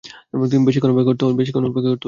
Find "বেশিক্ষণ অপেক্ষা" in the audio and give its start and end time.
0.65-1.09